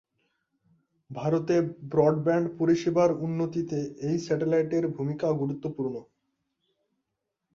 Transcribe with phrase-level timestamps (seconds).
[1.09, 1.55] ভারতে
[1.91, 5.95] ব্রডব্যান্ড পরিষেবার উন্নতিতে এই স্যাটেলাইটের ভূমিকা গুরুত্বপূর্ণ।